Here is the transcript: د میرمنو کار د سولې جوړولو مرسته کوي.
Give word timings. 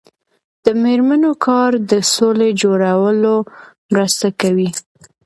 د 0.63 0.65
میرمنو 0.83 1.31
کار 1.45 1.71
د 1.91 1.93
سولې 2.15 2.49
جوړولو 2.61 3.35
مرسته 3.93 4.27
کوي. 4.41 4.69